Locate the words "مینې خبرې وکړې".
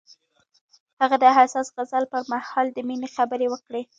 2.87-3.81